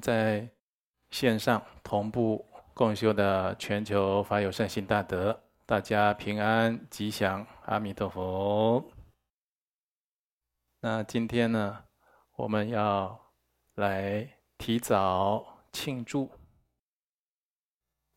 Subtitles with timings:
[0.00, 0.48] 在
[1.10, 8.84] 线上同步共修的全球法友善心大德，大家平安吉祥，阿弥陀佛。
[10.80, 11.84] 那今天呢，
[12.36, 13.32] 我们要
[13.74, 16.30] 来提早庆祝，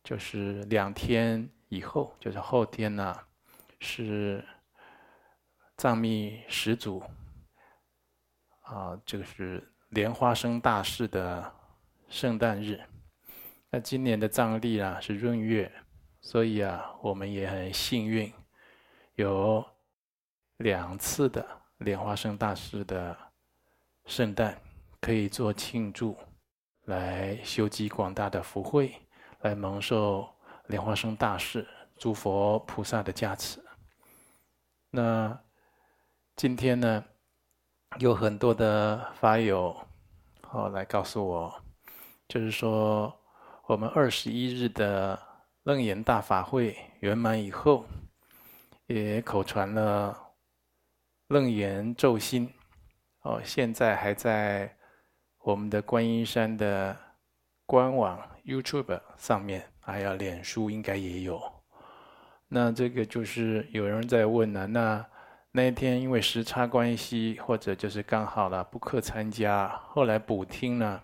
[0.02, 3.14] 就是两天以后，就是后天呢，
[3.80, 4.44] 是
[5.76, 7.02] 藏密始祖
[8.62, 9.70] 啊，这个是。
[9.90, 11.54] 莲花生大士的
[12.08, 12.80] 圣诞日，
[13.70, 15.70] 那今年的藏历啊是闰月，
[16.20, 18.32] 所以啊我们也很幸运，
[19.14, 19.64] 有
[20.58, 21.46] 两次的
[21.78, 23.16] 莲花生大师的
[24.06, 24.60] 圣诞
[25.00, 26.16] 可以做庆祝，
[26.84, 28.94] 来修积广大的福慧，
[29.40, 30.28] 来蒙受
[30.66, 33.62] 莲花生大士诸佛菩萨的加持。
[34.90, 35.38] 那
[36.36, 37.04] 今天呢？
[38.00, 39.72] 有很多的法友
[40.50, 41.63] 哦来告诉我，
[42.28, 43.14] 就是说
[43.66, 45.18] 我们二十一日的
[45.64, 47.84] 楞严大法会圆满以后，
[48.86, 50.16] 也口传了
[51.28, 52.52] 楞严咒心
[53.22, 54.76] 哦，现在还在
[55.38, 56.96] 我们的观音山的
[57.66, 61.40] 官网 YouTube 上面，还有脸书应该也有。
[62.48, 65.06] 那这个就是有人在问了，那。
[65.56, 71.00] 那一天因为时差关系，或者就是刚好了不克参加，后来补听呢，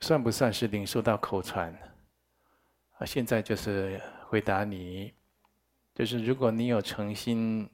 [0.00, 1.72] 算不算是领受到口传？
[2.98, 5.14] 啊，现在就是回答你，
[5.94, 7.68] 就是如果你有诚心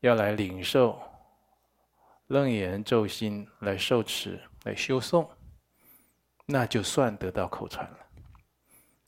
[0.00, 1.00] 要来领受
[2.28, 5.28] 楞严咒心来受持来修诵，
[6.46, 7.98] 那就算得到口传了。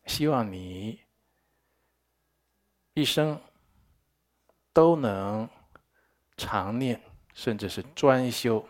[0.07, 1.01] 希望你
[2.95, 3.41] 一生。
[4.77, 5.49] 都能
[6.37, 7.01] 常念，
[7.33, 8.63] 甚至是专修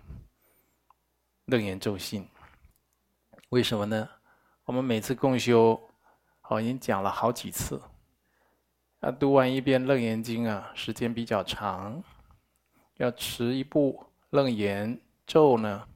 [1.47, 2.25] 楞严咒心。
[3.51, 4.09] 为什么呢？
[4.65, 5.81] 我们每次共修，
[6.41, 7.81] 好，已经讲了好几次。
[8.99, 12.03] 啊，读完一遍楞严经啊，时间比较长，
[12.97, 15.87] 要持一部楞严咒呢，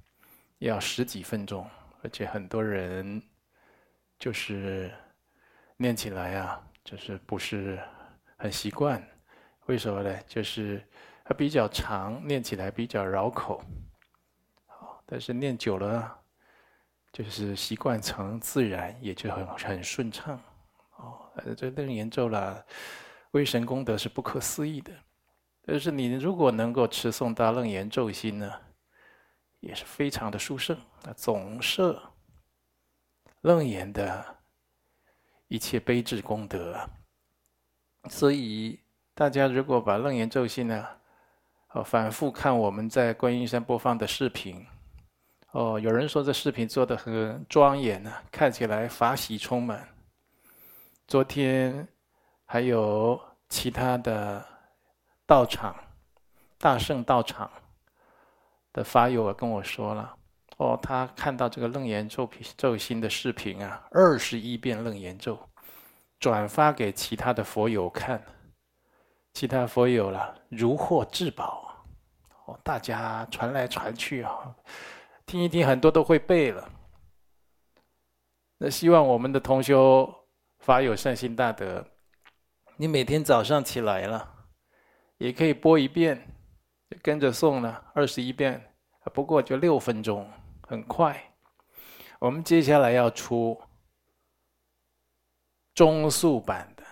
[0.58, 1.68] 要十几分钟，
[2.02, 3.20] 而且很多人
[4.16, 4.92] 就是
[5.76, 7.80] 念起来啊，就是不是
[8.36, 9.04] 很习惯。
[9.66, 10.16] 为什么呢？
[10.28, 10.80] 就是
[11.24, 13.60] 它比较长，念起来比较绕口。
[15.04, 16.19] 但是念久了，
[17.12, 20.40] 就是习惯成自然，也就很很顺畅。
[20.96, 22.64] 哦，这楞严咒了，
[23.32, 24.92] 威神功德是不可思议的。
[25.62, 28.52] 但是你如果能够持诵大楞严咒心呢，
[29.60, 30.78] 也是非常的殊胜。
[31.02, 32.00] 那总摄
[33.42, 34.24] 楞严的
[35.48, 36.78] 一切悲智功德，
[38.08, 38.80] 所以。
[39.12, 40.88] 大家如果把楞严咒心呢，
[41.72, 44.64] 哦，反复看我们在观音山播放的视频，
[45.52, 49.88] 哦，有人说这视频做的很庄严呢，看起来法喜充满。
[51.08, 51.88] 昨天
[52.46, 54.46] 还有其他的
[55.26, 55.74] 道场、
[56.56, 57.50] 大圣道场
[58.72, 60.14] 的法友跟我说了，
[60.58, 65.36] 哦，他看到这个楞严咒咒心的视频啊，二十一遍楞严咒，
[66.20, 68.22] 转发给其他的佛友看。
[69.32, 71.84] 其他佛友了，如获至宝，
[72.46, 74.54] 哦，大家传来传去啊，
[75.30, 76.68] 听一听，很多都会背了。
[78.58, 80.12] 那希望我们的同修
[80.58, 81.86] 法有善心大德，
[82.76, 84.28] 你每天早上起来了，
[85.18, 86.26] 也可以播一遍，
[87.00, 88.74] 跟着诵了二十一遍，
[89.14, 90.28] 不过就六分钟，
[90.66, 91.32] 很快。
[92.18, 93.56] 我们接下来要出
[95.76, 96.82] 中速版的，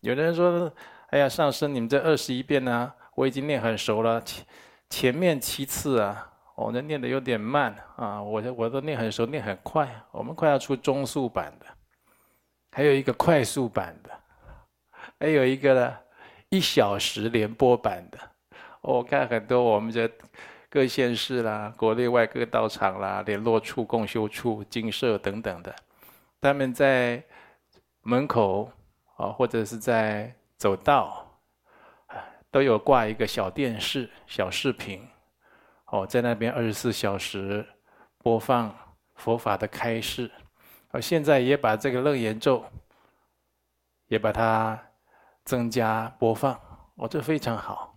[0.00, 0.72] 有的人说。
[1.10, 4.20] 哎呀，上师，你们这二十一遍呢、我已经念很熟了。
[4.22, 4.44] 前
[4.90, 9.88] 前面七次啊，我这念的有点慢啊，我我都念很熟，念很快。
[10.10, 11.66] 我们快要出中速版的，
[12.72, 14.10] 还有一个快速版的，
[15.20, 15.96] 还有一个呢，
[16.48, 18.18] 一小时连播版的。
[18.80, 20.10] 我看很多我们这
[20.68, 25.72] 各县市啦、国内外各道场啦、联络处、共修处、精舍等等的，
[26.40, 27.22] 他们在
[28.02, 28.70] 门口
[29.16, 30.34] 啊，或者是在。
[30.58, 31.38] 走道，
[32.50, 35.06] 都有挂一个小电视、小视频，
[35.86, 37.66] 哦，在那边二十四小时
[38.18, 38.74] 播放
[39.14, 40.30] 佛法的开示。
[40.90, 42.64] 而现在也把这个楞严咒，
[44.06, 44.80] 也把它
[45.44, 46.58] 增加播放，
[46.94, 47.94] 哦，这非常好。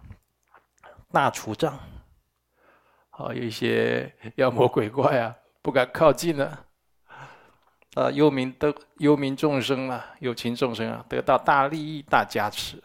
[1.12, 1.80] 大除障，
[3.12, 6.65] 哦，有一些妖魔鬼怪啊，不敢靠近了。
[7.95, 12.81] 啊，幽冥得幽冥众生啊，有情众生啊，得到大利益、大加持，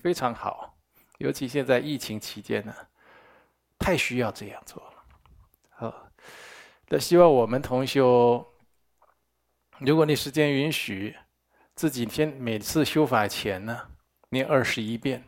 [0.00, 0.76] 非常好。
[1.16, 2.74] 尤其现在疫情期间呢，
[3.78, 5.04] 太需要这样做了。
[5.70, 6.10] 好，
[6.88, 8.46] 那希望我们同修，
[9.78, 11.16] 如果你时间允许，
[11.74, 13.88] 自己先每次修法前呢，
[14.30, 15.24] 念二十一遍，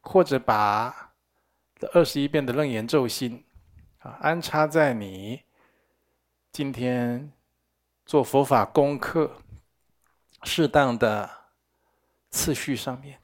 [0.00, 1.12] 或者把
[1.76, 3.44] 这二十一遍的楞严咒心
[3.98, 5.42] 啊安插在你
[6.52, 7.32] 今天
[8.06, 9.36] 做佛法功课
[10.44, 11.28] 适当的
[12.30, 13.18] 次序上面。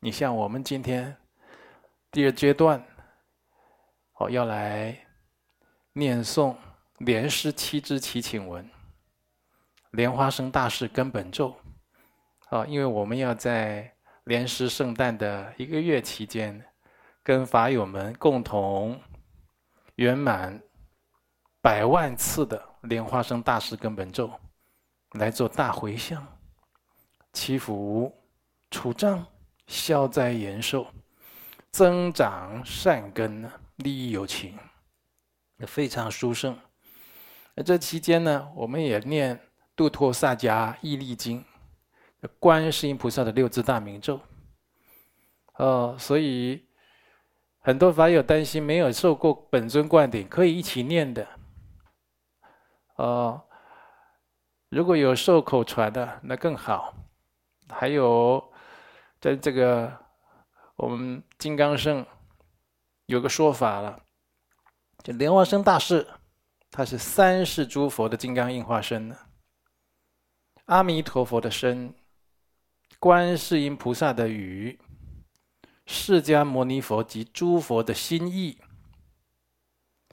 [0.00, 1.16] 你像我们今天
[2.10, 2.84] 第二阶段，
[4.14, 4.96] 哦，要来
[5.92, 6.54] 念诵
[6.98, 8.68] 莲师七支祈请文、
[9.90, 11.54] 莲花生大士根本咒，
[12.48, 13.92] 啊，因为我们要在
[14.24, 16.64] 莲师圣诞的一个月期间，
[17.22, 19.00] 跟法友们共同
[19.96, 20.60] 圆满
[21.60, 24.30] 百万次的莲花生大士根本咒，
[25.12, 26.26] 来做大回向、
[27.32, 28.12] 祈福、
[28.70, 29.24] 除障。
[29.68, 30.86] 消灾延寿，
[31.70, 33.50] 增长善根呢，
[33.82, 34.58] 利益有情，
[35.66, 36.58] 非常殊胜。
[37.54, 39.36] 那这期间呢，我们也念
[39.76, 41.44] 《度脱萨迦义利经》，
[42.38, 44.20] 观世音菩萨的六字大明咒。
[45.56, 46.66] 哦，所以
[47.58, 51.26] 很多法友担心没有受过本尊灌顶，可以一起念的。
[52.96, 53.42] 哦，
[54.68, 56.94] 如果有受口传的，那更好。
[57.68, 58.50] 还有。
[59.22, 59.96] 在这个
[60.74, 62.04] 我们金刚圣
[63.12, 64.04] 有个说法了，
[65.04, 66.06] 就莲花生大士，
[66.70, 69.16] 他是三世诸佛的金刚印化身呢。
[70.64, 71.94] 阿弥陀佛的身，
[72.98, 74.80] 观世音菩萨的语，
[75.84, 78.58] 释迦牟尼佛及诸佛的心意，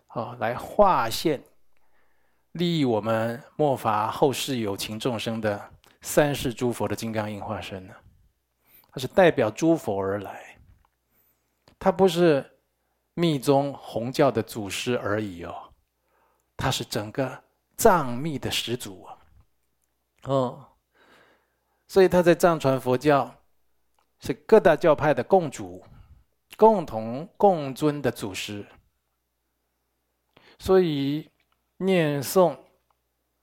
[0.06, 1.42] 好来化现
[2.52, 7.94] 利益我们末法后世有情众生的三世诸佛的金刚印化身呢。
[8.92, 10.58] 他是代表诸佛而来，
[11.78, 12.59] 他不是
[13.20, 15.74] 密宗红教的祖师而已哦，
[16.56, 17.44] 他是整个
[17.76, 19.18] 藏密的始祖啊，
[20.24, 20.66] 哦，
[21.90, 23.44] 所以他在藏传佛教
[24.22, 25.84] 是各大教派的共主，
[26.56, 28.66] 共同共尊的祖师，
[30.58, 31.30] 所以
[31.76, 32.58] 念诵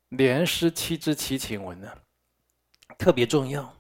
[0.09, 1.93] 莲师七支祈请文呢，
[2.97, 3.71] 特别重要。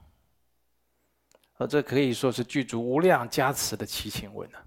[1.54, 4.65] 而这可以说是具足无量加持的祈请文了。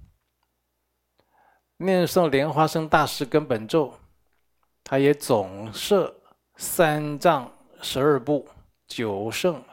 [1.81, 3.93] 念诵莲花生大师根本咒，
[4.83, 6.13] 它也总摄
[6.57, 7.49] 三藏
[7.81, 8.49] 十二部
[8.85, 9.63] 九圣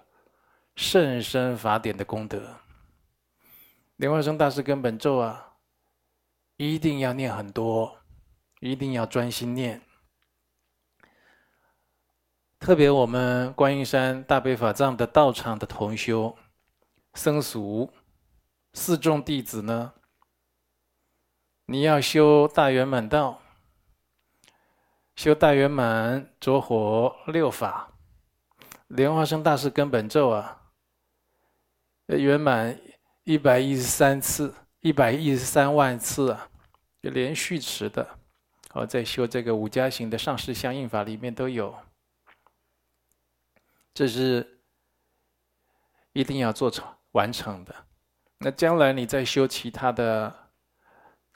[0.76, 2.40] 甚深法典的功德。
[3.96, 5.54] 莲花生大师根本咒啊，
[6.56, 7.98] 一定要念很多，
[8.60, 9.82] 一定要专心念。
[12.60, 16.36] 特别我们观音山大悲法藏的道场的同修。
[17.14, 17.92] 僧俗
[18.74, 19.92] 四众弟子呢？
[21.66, 23.42] 你要修大圆满道，
[25.16, 27.92] 修大圆满着火六法，
[28.86, 30.62] 莲花生大士根本咒啊，
[32.06, 32.80] 圆满
[33.24, 36.48] 一百一十三次，一百一十三万次啊，
[37.00, 38.08] 连续持的。
[38.72, 41.74] 哦，在修这个五加行的上师相应法里面都有，
[43.92, 44.60] 这是
[46.12, 46.86] 一定要做成。
[47.12, 47.74] 完成的，
[48.38, 50.45] 那将来你在修其他的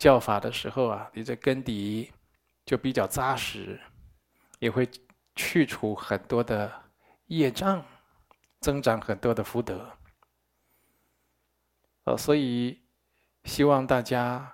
[0.01, 2.11] 教法的时候啊，你这根底
[2.65, 3.79] 就比较扎实，
[4.59, 4.89] 也会
[5.37, 6.73] 去除很多的
[7.27, 7.85] 业障，
[8.61, 9.89] 增长很多的福德。
[12.05, 12.81] 呃，所以
[13.45, 14.51] 希望大家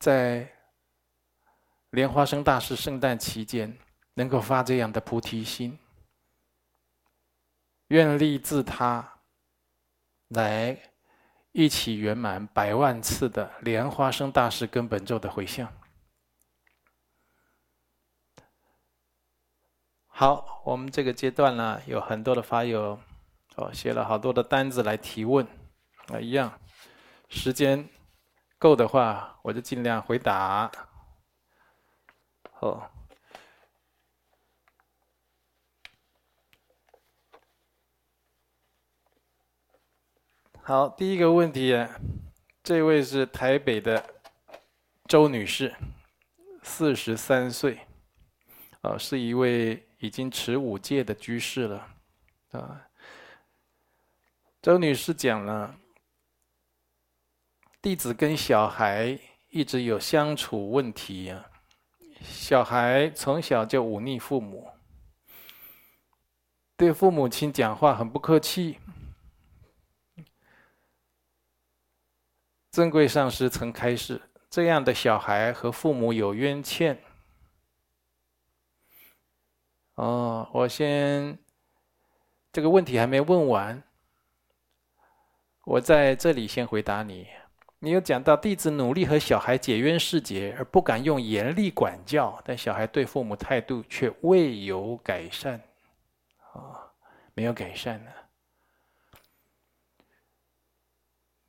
[0.00, 0.52] 在
[1.90, 3.78] 莲花生大士圣诞期间，
[4.14, 5.78] 能够发这样的菩提心，
[7.88, 9.08] 愿力自他。
[10.34, 10.91] 来
[11.52, 15.70] 一起圆满百万次的莲花生大师根本咒的回向。
[20.06, 22.98] 好，我们这个阶段呢，有很多的法友
[23.56, 25.46] 哦，写了好多的单子来提问
[26.08, 26.58] 啊，一样，
[27.28, 27.88] 时间
[28.58, 30.70] 够的话，我就尽量回答。
[32.60, 32.90] 哦。
[40.64, 41.76] 好，第一个问题，
[42.62, 44.00] 这位是台北的
[45.08, 45.74] 周女士，
[46.62, 47.80] 四十三岁，
[48.80, 51.88] 啊，是一位已经持五戒的居士了，
[52.52, 52.80] 啊。
[54.62, 55.74] 周女士讲了，
[57.80, 61.44] 弟子跟小孩一直有相处问题呀，
[62.20, 64.70] 小孩从小就忤逆父母，
[66.76, 68.78] 对父母亲讲话很不客气。
[72.72, 76.98] 尊贵上师曾开示：这样的小孩和父母有冤欠，
[79.96, 81.38] 哦，我先
[82.50, 83.82] 这个问题还没问完，
[85.64, 87.28] 我在这里先回答你。
[87.78, 95.60] 你有讲到弟子努力和小孩解冤释结，而不敢用严厉管教，但小孩对父母态度却未有改善，
[96.54, 96.90] 啊、哦，
[97.34, 98.10] 没有改善呢。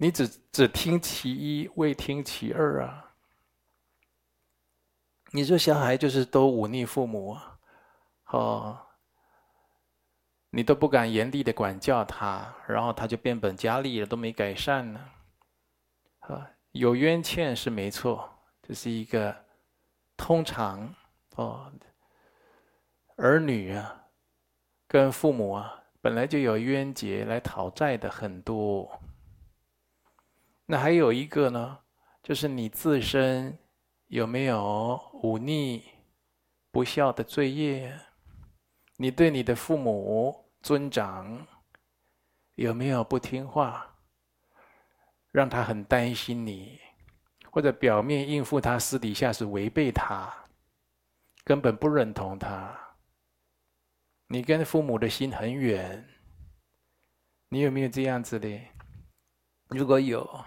[0.04, 3.14] 你只只听其一，未听其二啊。
[5.32, 7.58] 你说小孩就是都忤逆父母啊，
[8.26, 8.80] 哦，
[10.50, 15.00] 你都不敢严厉的管教他，然后他就变本加厉了，都没改善呢。
[16.20, 18.30] 啊，有冤欠是没错，
[18.62, 19.34] 这是一个
[20.18, 20.94] 通常
[21.38, 21.72] 哦，
[23.16, 24.04] 儿女啊，
[24.86, 29.00] 跟父母啊本来就有冤结来讨债的很多。
[30.66, 31.80] 那还有一个呢，
[32.22, 33.58] 就是你自身
[34.08, 35.84] 有没有忤逆、
[36.72, 38.00] 不孝的罪业？
[38.98, 41.46] 你对你的父母尊长
[42.56, 43.96] 有没有不听话？
[45.32, 46.80] 让他很担心你，
[47.50, 50.32] 或者表面应付他，私底下是违背他，
[51.44, 52.96] 根本不认同他。
[54.28, 56.08] 你跟父母的心很远，
[57.50, 58.62] 你有没有这样子的？
[59.70, 60.46] 如果有，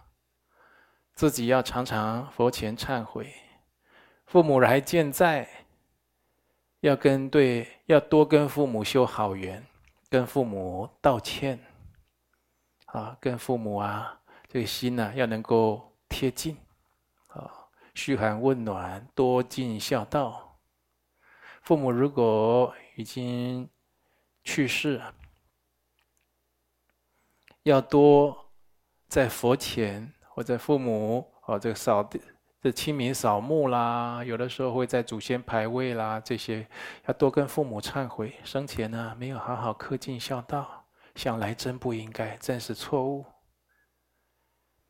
[1.17, 3.33] 自己要常常佛前忏悔。
[4.27, 5.49] 父母还健在，
[6.81, 9.67] 要跟对，要多跟父母修好缘，
[10.11, 11.59] 跟父母道歉，
[12.85, 14.21] 啊，跟父母啊。
[14.47, 16.57] 这个心呢、啊，要能够贴近，
[17.29, 17.51] 啊，
[17.95, 20.59] 嘘寒问暖，多尽孝道。
[21.63, 23.69] 父母如果已经
[24.45, 25.01] 去世，
[27.63, 28.53] 要多
[29.09, 32.07] 在佛前或者父母哦，这个扫、
[32.61, 36.69] 这清明扫墓啦，有的时候会在祖先牌位啦，这些
[37.07, 43.25] 要多跟父母忏悔，生前呢没有好好恪尽孝道，想来真不应该，真是错误。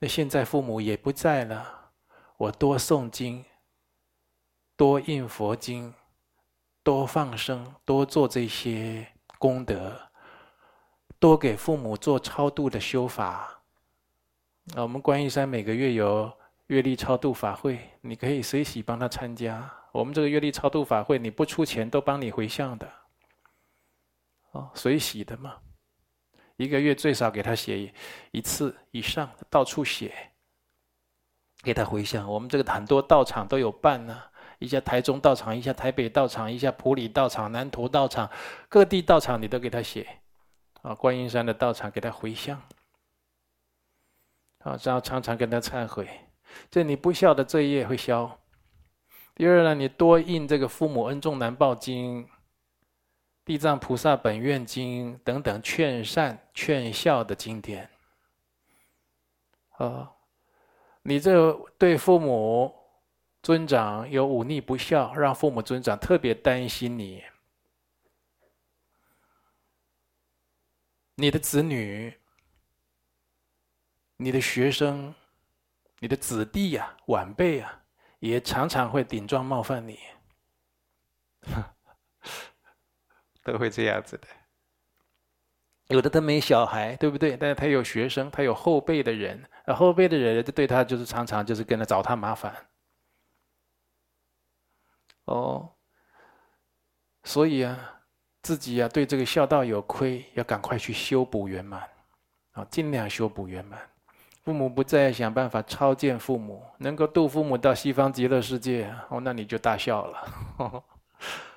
[0.01, 1.93] 那现在父母也不在了，
[2.39, 3.45] 我多诵经，
[4.77, 5.95] 多印佛经，
[6.83, 9.07] 多放生，多做这些
[9.39, 10.11] 功德，
[11.21, 13.56] 多给父母做超度的修法。
[14.75, 16.33] 啊，我们观音山每个月有
[16.67, 19.71] 月历超度法会，你可以随喜帮他参加。
[19.93, 22.91] 我们这个月历超度法会，你不出钱都帮你回向的，
[24.51, 25.57] 哦，随喜的嘛。
[26.57, 27.93] 一个月最少给他写
[28.33, 30.13] 一次以上，到处写，
[31.63, 32.29] 给他回向。
[32.29, 34.21] 我们这个很多道场都有办呢，
[34.59, 38.29] 一下台中道场，一下台北道场，一下普里道场、南投道场，
[38.69, 40.07] 各地道场你都给他写。
[40.83, 42.61] 啊，观音山的道场给他回向。
[44.67, 46.09] 啊，然后常常跟他忏悔，
[46.69, 48.41] 这你不孝的罪业会消。
[49.37, 52.25] 第二呢，你多印这个《父母恩重难报经》。
[53.49, 57.89] 《地藏菩萨本愿经》等等劝善劝孝的经典，
[59.79, 60.11] 啊，
[61.03, 62.75] 你这对父母
[63.45, 67.23] 尊长有忤逆不孝，让父母尊长特别担心你。
[71.15, 72.13] 你的子女、
[74.17, 75.15] 你的学生、
[75.99, 77.83] 你的子弟呀、晚辈呀，
[78.19, 79.99] 也常常会顶撞冒犯你。
[83.45, 84.27] 都会这样子的，
[85.87, 87.37] 有的他没小孩，对不对？
[87.37, 92.69] 但是他有学生，他有后辈的人，而后辈的人就对他就是常常就是跟他找他麻烦。
[95.27, 95.77] 哦，
[97.23, 98.03] 所以啊，
[98.43, 101.89] 自己啊对这个孝道有亏，要赶快去修补圆满，
[102.53, 103.81] 啊，尽量修补圆满。
[104.47, 110.85] 父母不在，想办法超荐父母，能够度父母到西方极乐世界，哦，那你就大笑了。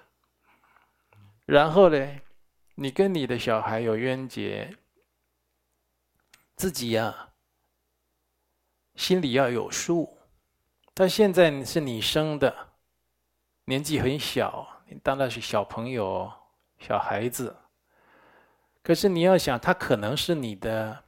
[1.46, 2.19] 然后呢，
[2.74, 4.75] 你跟你的小孩有冤结，
[6.55, 7.29] 自己呀、
[8.96, 10.17] 心里要有数。
[10.96, 12.55] 他现在是你生的，
[13.65, 16.27] 年纪很小，你当然是小朋友、
[16.79, 17.55] 小孩子。
[18.81, 21.03] 可是你要想，他可能是你的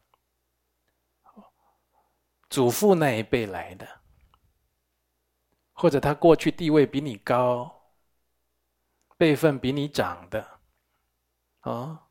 [2.52, 3.88] 祖父那一辈来的，
[5.74, 7.80] 或者他过去地位比你高。
[9.18, 10.60] 辈分比你长的，
[11.60, 12.08] 啊，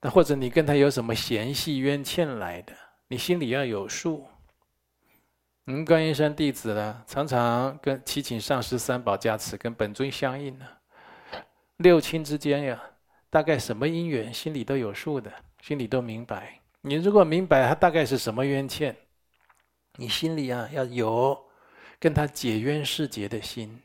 [0.00, 2.72] 那或者你跟他有什么嫌隙冤欠来的，
[3.08, 4.24] 你心里要有数。
[5.66, 10.66] 嗯，观音山弟子呢，常常跟祈请上师三宝加持，跟本尊相应呢。
[11.78, 12.80] 六亲之间呀，
[13.28, 16.60] 大概什么因缘，心里都有数的，心里都明白。
[16.86, 18.94] 你如果明白他大概是什么冤欠，
[19.96, 21.34] 你心里啊要有
[21.98, 23.80] 跟他解冤释结的心。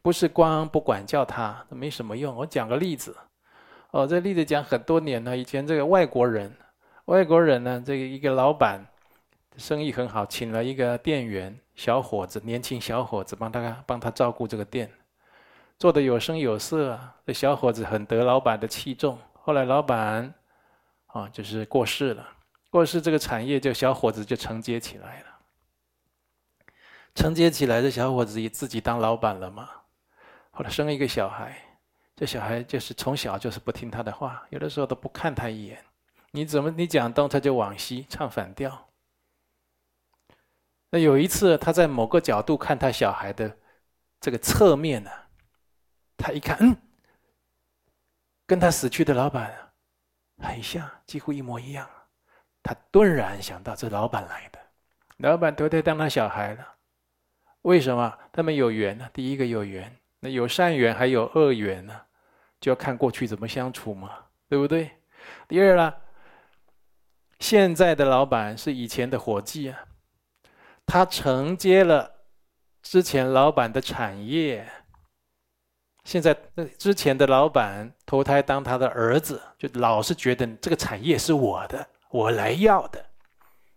[0.00, 2.34] 不是光不管教他，没什么用。
[2.34, 3.14] 我讲个例子，
[3.90, 5.36] 哦，这例子讲很多年了。
[5.36, 6.50] 以前这个外国人，
[7.04, 8.86] 外国人呢，这个一个老板
[9.58, 14.90] 生意很好，请了一个店员小伙子，年轻小伙子帮他帮他照顾这个店，
[15.78, 16.98] 做得有声有色。
[17.26, 19.18] 这小伙子很得老板的器重。
[19.34, 20.32] 后来老板
[21.12, 22.28] 啊，就是过世了，
[22.70, 25.26] 过世这个产业就小伙子就承接起来了。
[27.14, 29.68] 承接起来的小伙子也自己当老板了嘛。
[30.52, 31.56] 后来生一个小孩，
[32.14, 35.84] 这小孩就是从小就是不听他的话，有的时候都不看他一眼。
[36.30, 38.88] 你怎么你讲东他就往西，唱反调。
[40.90, 43.56] 那有一次他在某个角度看他小孩的
[44.20, 45.10] 这个侧面呢，
[46.16, 46.76] 他一看，嗯，
[48.46, 49.69] 跟他死去的老板
[50.40, 51.88] 很像，几乎一模一样。
[52.62, 54.58] 他顿然想到，这老板来的，
[55.18, 56.74] 老板投胎当他小孩了。
[57.62, 59.08] 为什么他们有缘呢？
[59.12, 62.00] 第一个有缘，那有善缘还有恶缘呢，
[62.60, 64.90] 就要看过去怎么相处嘛，对不对？
[65.46, 65.94] 第二呢，
[67.38, 69.86] 现在的老板是以前的伙计啊，
[70.86, 72.26] 他承接了
[72.82, 74.66] 之前老板的产业，
[76.10, 76.36] 现在
[76.76, 83.06] 之前的老板投胎当他的儿子，就老是觉得这个产业是我的，我来要的。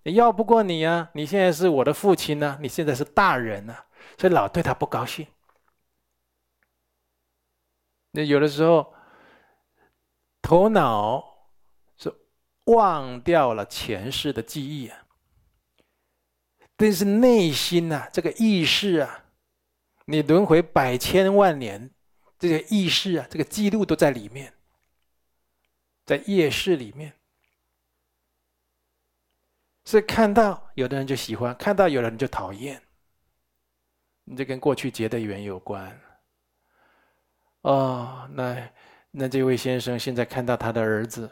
[0.06, 1.12] 要不过你呀！
[1.14, 3.78] 你现在是我的父亲呢，你现在是大人呢，
[4.18, 5.28] 所以老对他不高兴。
[8.14, 8.96] 那有的时候，
[10.42, 11.24] 头脑
[11.98, 12.12] 是
[12.64, 15.06] 忘掉了前世的记忆啊，
[16.76, 19.26] 但是内心呐，这个意识啊，
[20.06, 21.92] 你轮回百千万年，
[22.44, 24.54] 这些意识啊，这个记录都在里面，
[26.06, 27.14] 在业识里面。
[29.86, 32.82] 是看到有的人就喜欢，看到有的人就讨厌。
[34.26, 35.98] 你这跟过去结的缘有关。
[37.62, 38.70] 哦，那
[39.10, 41.32] 那这位先生现在看到他的儿子，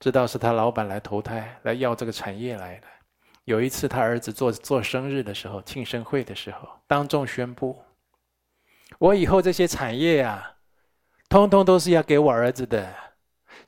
[0.00, 2.88] 知道是他老板来投胎来要这个产业来的。
[3.44, 7.80] 有一次他儿子做做生日的时候，庆生会的时候，当众宣布：
[8.98, 10.56] 我以后这些产业啊，
[11.28, 12.94] 通通都是要给我儿子的。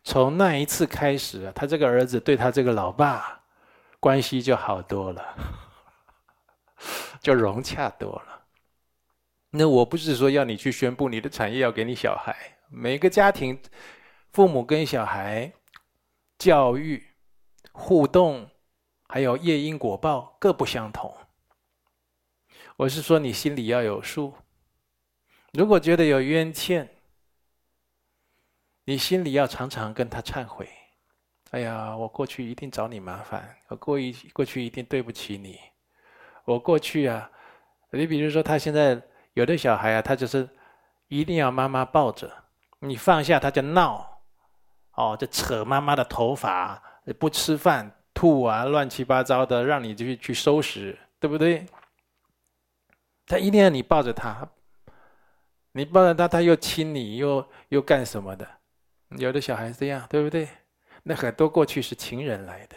[0.04, 3.40] 从那一次开始，他这个儿子对他这个老爸。
[4.00, 5.22] 关系就好多了，
[7.22, 8.42] 就融洽多了。
[9.50, 12.36] 那我不是说要你去宣布你的产业要给你小孩，
[12.68, 13.56] 每个家庭
[14.32, 15.52] 父母跟小孩
[16.36, 17.00] 教育
[17.70, 18.50] 互动，
[19.06, 21.16] 还有业因果报各不相同。
[22.78, 24.34] 我是说你心里要有数，
[25.52, 26.88] 如果觉得有冤欠，
[28.84, 30.68] 你心里要常常跟他忏悔。
[31.50, 35.58] 哎呀，我过去一定找你麻烦，我过一过去一定对不起你。
[36.46, 37.30] 我过去啊，
[37.90, 39.00] 你比如说他现在
[39.34, 40.48] 有的小孩啊，他就是
[41.08, 42.32] 一定要妈妈抱着，
[42.78, 44.22] 你放下他就闹，
[44.94, 46.82] 哦，就扯妈妈的头发，
[47.18, 51.66] 不吃饭吐啊，乱七八糟的，让你去去收拾，对不对？
[53.26, 54.50] 他一定要你抱着他，
[55.72, 58.46] 你抱着他，他又亲你，又又干什么的？
[59.18, 60.48] 有的小孩是这样，对不对？
[61.02, 62.76] 那很多过去是情人来的，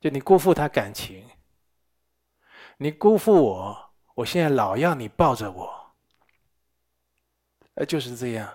[0.00, 1.28] 就你辜负他感情，
[2.76, 5.94] 你辜负我，我现在老要你抱着我，
[7.74, 8.48] 呃，就是这样。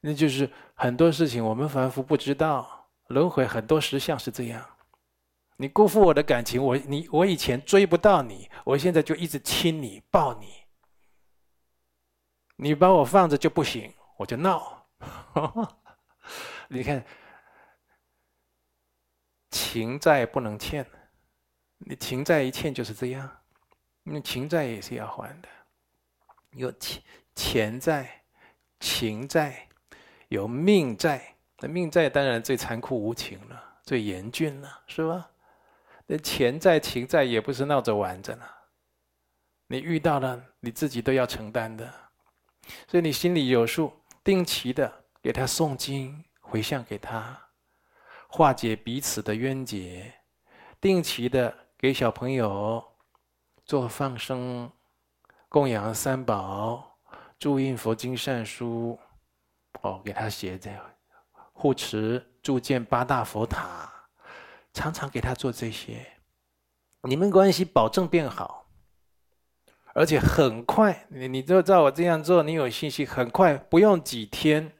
[0.00, 4.66] 那就是很多事情我们凡夫不知道，轮回很多实相是这样。
[5.56, 10.63] 你辜负我的感情，我你我以前追不到你，我现在就一直亲你抱你，
[12.56, 14.86] 你把我放着就不行，我就闹。
[16.68, 17.04] 你看，
[19.50, 20.86] 情债不能欠，
[21.78, 23.30] 你情债一欠就是这样，
[24.02, 25.48] 那情债也是要还的，
[26.52, 27.02] 有钱
[27.34, 28.22] 钱债、
[28.80, 29.68] 情债，
[30.28, 31.34] 有命债。
[31.58, 35.30] 那命债当然最残酷无情了，最严峻了，是吧？
[36.06, 38.44] 那钱债、情债也不是闹着玩着呢，
[39.68, 42.03] 你遇到了，你自己都要承担的，
[42.86, 46.24] 所以你心里有数，定期的给他诵经。
[46.46, 47.36] 回向给他，
[48.28, 50.14] 化解彼此的冤结，
[50.80, 52.84] 定期的给小朋友
[53.64, 54.70] 做放生、
[55.48, 56.96] 供养三宝、
[57.40, 58.96] 注印佛经善书，
[59.80, 60.70] 哦，给他写这
[61.52, 63.90] 护持、铸建八大佛塔，
[64.72, 66.06] 常常给他做这些，
[67.02, 68.63] 你们关系保证变好，
[69.94, 74.72] 而且很快，你你就照我这样做，你有信心，很快不用几天。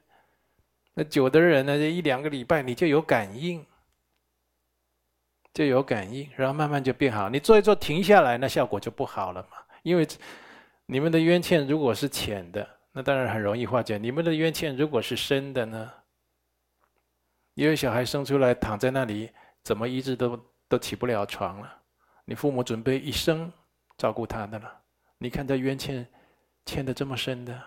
[0.93, 3.65] 那久的人呢，这一两个礼拜你就有感应，
[5.53, 7.29] 就有感应，然后慢慢就变好。
[7.29, 9.57] 你做一做停下来，那效果就不好了嘛。
[9.83, 10.07] 因为
[10.85, 15.91] 你们的冤欠如果是浅的，那当然很容易化解；你们的冤欠如果是深的呢？
[17.53, 19.31] 因为小孩生出来躺在那里，
[19.63, 21.81] 怎么医治都都起不了床了。
[22.25, 23.51] 你父母准备一生
[23.97, 24.81] 照顾他的了，
[25.17, 26.07] 你看这冤欠
[26.65, 27.61] 欠的这么深的，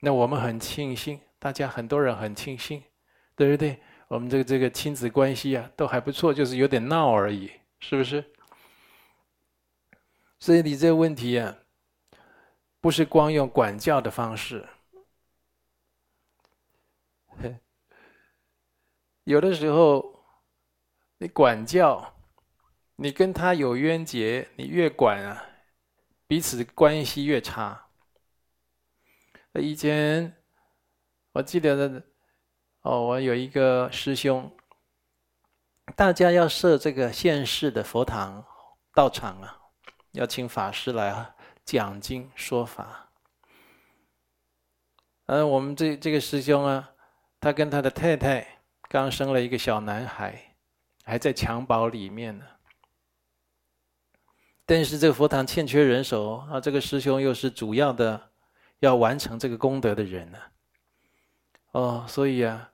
[0.00, 2.82] 那我们很庆幸，大家很多人很庆幸，
[3.34, 3.80] 对不对？
[4.08, 7.50] 我们这个这个亲子关系啊，都还不错，就是有点闹而已，
[7.80, 8.24] 是不是？
[10.38, 11.58] 所以你这个问题啊，
[12.80, 14.66] 不是光用管教的方式。
[19.24, 20.24] 有的时候，
[21.18, 22.14] 你管教，
[22.94, 25.44] 你跟他有冤结，你越管啊，
[26.26, 27.86] 彼此关系越差。
[29.54, 30.36] 以前
[31.32, 32.02] 我记得的，
[32.82, 34.50] 哦，我有一个师兄，
[35.94, 38.44] 大家要设这个现世的佛堂
[38.92, 39.58] 道场啊，
[40.12, 41.34] 要请法师来
[41.64, 43.10] 讲经说法。
[45.26, 46.92] 嗯，我们这这个师兄啊，
[47.40, 48.46] 他跟他的太太。
[48.88, 50.54] 刚生了一个小男孩，
[51.02, 52.46] 还在襁褓里面呢。
[54.68, 58.20] 但是这个佛堂欠缺人手啊，这个师兄又是主要的
[58.80, 60.38] 要完成这个功德的人呢。
[61.70, 62.68] 哦，所以啊，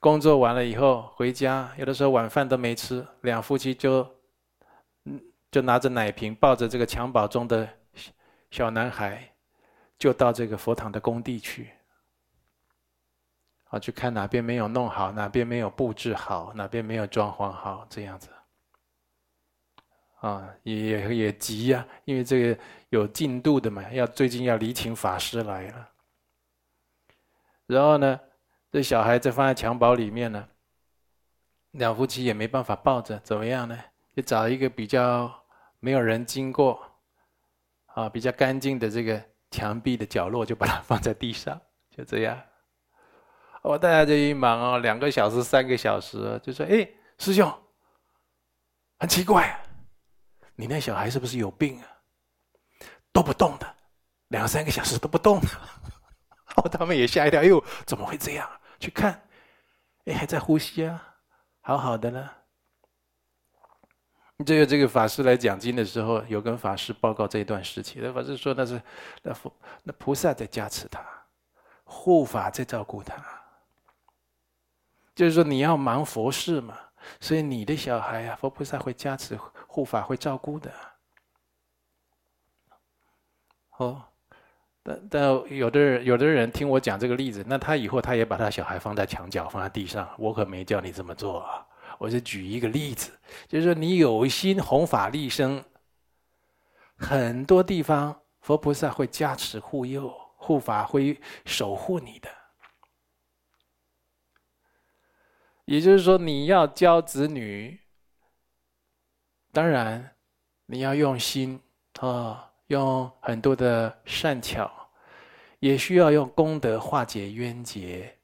[0.00, 4.04] 工作完了以后回家，有的时候晚饭都没吃，两夫妻就
[5.04, 5.20] 嗯
[5.52, 7.68] 就拿着奶瓶抱着这个襁褓中的
[8.50, 9.32] 小男孩，
[9.96, 11.70] 就到这个佛堂的工地去。
[13.68, 18.28] 啊，去看哪边没有弄好，哪边没有布置好，哪边没有装潢好，这样子。
[20.20, 25.88] 啊，也也也急呀，因为这个有进度的嘛，要最近要礼请法师来了。
[27.66, 28.20] 然后呢，
[28.70, 30.48] 这小孩子放在襁褓里面呢，
[31.72, 33.78] 两夫妻也没办法抱着，怎么样呢？
[34.14, 35.30] 就找一个比较
[35.80, 36.80] 没有人经过，
[37.86, 42.40] 啊，比较干净的这个墙壁的角落，就把它放在地上，就这样。
[43.62, 47.52] 我大家这一忙哦，两个小时、三个小时，就说：“哎，师兄，
[48.98, 49.60] 很奇怪，
[50.56, 51.86] 你那小孩是不是有病啊？
[53.12, 53.74] 都不动的，
[54.28, 55.48] 两三个小时都不动的。”
[56.56, 58.50] 哦，他们也吓一跳，哎呦，怎么会这样？
[58.80, 59.22] 去看，
[60.06, 61.16] 哎，还在呼吸啊，
[61.60, 62.30] 好好的呢。
[64.44, 68.02] 这个这个法师来讲经的时候，有跟法师报告这一段事情。
[68.02, 68.80] 那法师说：“那是
[69.22, 69.50] 那佛
[69.82, 71.02] 那菩萨在加持他，
[71.84, 73.16] 护法在照顾他。”
[75.14, 76.78] 就是说你要忙佛事嘛，
[77.20, 80.70] 所以你的小孩啊，佛菩萨会加持护法，会照顾的。
[83.78, 84.02] 哦，
[84.82, 85.22] 但但
[85.54, 91.66] 有的人有的人听我讲这个例子，那他以后他也把他小孩放在墙角，放在地上，我可没叫你这么做啊。
[91.98, 93.10] 我是举一个例子，
[93.48, 95.64] 就是说你有心弘法利生，
[96.96, 102.28] 很多地方佛菩萨会加持护佑，护法会守护你的。
[105.66, 107.80] 也就是说，你要教子女，
[109.52, 110.16] 当然
[110.66, 111.60] 你要用心
[112.00, 114.70] 啊，用很多的善巧，
[115.58, 118.16] 也需要用功德化解冤结，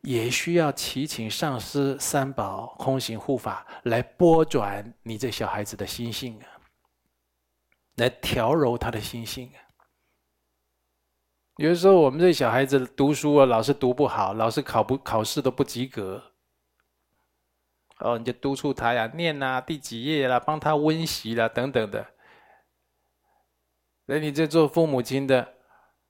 [0.00, 6.46] 也需要祈请上师三宝空行护法来拨转你这小孩子的心性啊，
[7.96, 9.60] 来调柔他的心性啊。
[11.58, 16.31] 有的时候，我们这小孩子读书啊，老是读不好，老是考不考试都不及格。
[18.02, 22.06] 哦，你就督促他呀，念呐、啊，第几页啦，帮他温习啦，等等的。
[24.06, 25.54] 那你这做父母亲的，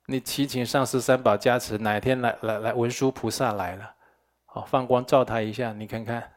[0.07, 3.94] 你祈请上师三宝加持，哪天来来来文殊菩萨来了，
[4.55, 6.33] 哦，放光照他一下，你看看，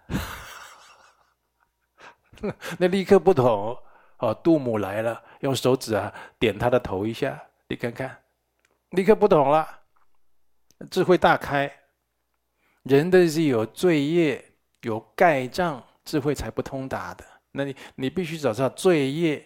[2.77, 3.77] 那立刻不同。
[4.17, 8.23] 哦，度母来了，用手指啊点他的头一下，你看看，
[8.91, 9.81] 立刻不同了，
[10.89, 11.69] 智慧大开。
[12.83, 14.54] 人的是有罪业。
[14.85, 17.25] 有盖障，智慧才不通达的。
[17.51, 19.43] 那你你必须找到罪业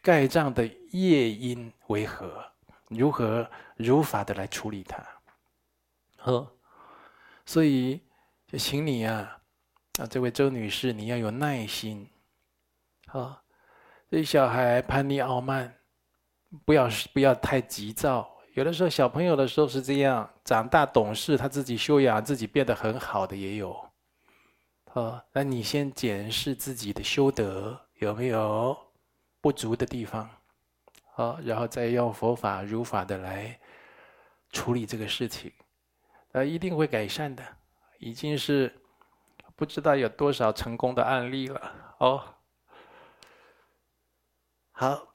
[0.00, 2.42] 盖障的业因为何，
[2.88, 5.04] 如何如法的来处理它。
[6.16, 6.50] 呵，
[7.44, 8.00] 所以
[8.46, 9.38] 就请你啊，
[9.98, 12.08] 啊，这位周女士，你要有耐心。
[13.08, 13.42] 啊，
[14.10, 15.74] 这小孩叛逆傲慢，
[16.64, 18.26] 不要不要太急躁。
[18.54, 23.89] 有的时候小朋友的时候是这样，长大懂事，他自己修养自己变得很好的也有。
[24.94, 28.76] 哦，那你先检视自己的修德有没有
[29.40, 30.28] 不足的地方，
[31.12, 33.58] 好，然后再用佛法如法的来
[34.50, 35.52] 处理这个事情，
[36.32, 37.44] 呃，一定会改善的，
[37.98, 38.82] 已经是
[39.54, 41.94] 不知道有多少成功的案例了。
[41.98, 42.34] 哦，
[44.72, 45.14] 好。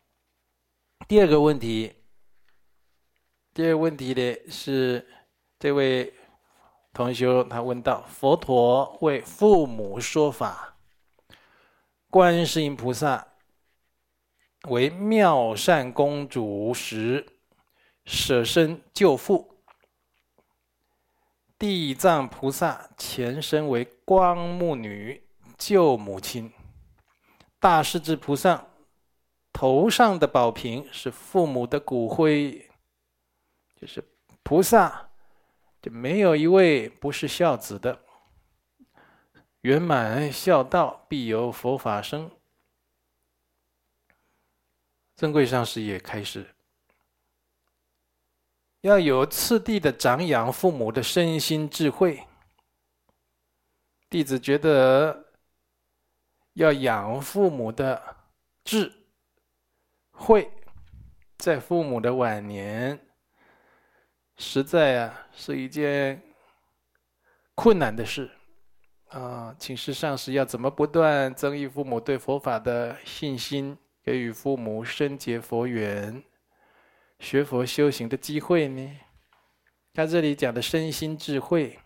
[1.08, 1.94] 第二个问题，
[3.54, 5.06] 第二个问题呢是
[5.60, 6.12] 这位
[6.96, 10.78] 同修他问道：佛陀为父母说法，
[12.10, 13.28] 观世音菩萨
[14.70, 17.26] 为妙善公主时
[18.06, 19.58] 舍身救父，
[21.60, 25.22] 地藏菩萨前身为光目女
[25.58, 26.54] 救母亲，
[27.60, 28.68] 大势至菩萨。
[29.52, 32.70] 头上的宝瓶是父母的骨灰，
[33.80, 34.04] 就是
[34.44, 35.10] 菩萨，
[35.86, 38.02] 就没有一位不是孝子的。
[39.62, 42.32] 圆满孝道，必有佛法生。
[45.16, 46.56] 尊贵上师也开始
[48.82, 52.26] 要有次第的长养父母的身心智慧。
[54.10, 55.28] 弟子觉得
[56.54, 58.18] 要养父母的
[58.64, 58.92] 智。
[60.10, 60.52] 慧
[61.38, 63.00] 在父母的晚年，
[64.38, 66.22] 实在啊是一件
[67.56, 68.30] 困难的事
[69.10, 69.56] 啊！
[69.58, 76.22] 请示上师要怎么不断增益父母对佛法的信心，给予父母深结佛缘、
[77.20, 79.00] 学佛修行的机会呢？
[79.94, 81.80] 他这里讲的身心智慧，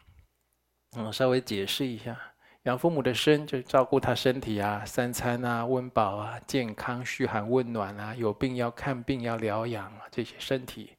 [0.98, 2.18] 嗯，稍微解释一下。
[2.64, 10.98] 养父母的身，就照顾他身体啊，三餐啊，温饱啊，健康、嘘寒问暖啊，有病要看病要疗养啊，这些身体。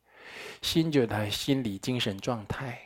[0.63, 2.79] 心就是他心理精神状态。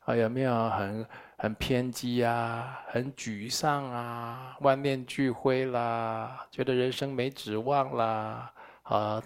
[0.00, 9.22] 啊，有没有很很偏激啊，很沮丧啊，万念俱灰啦，觉得人生没指望啦，啊，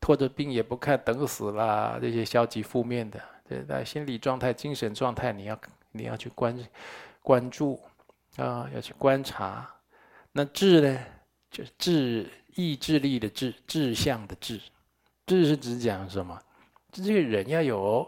[0.00, 5.60] 拖着病也不看，等死啦，这些消极负面的，对，那心理状态、精神状态，你要
[5.92, 6.58] 你要去关。
[7.22, 7.80] 关注
[8.36, 9.66] 啊，要去观察。
[10.32, 11.00] 那志呢，
[11.50, 14.60] 就志意志力的志，志向的志。
[15.26, 16.38] 志是指讲什么？
[16.92, 18.06] 这个人要有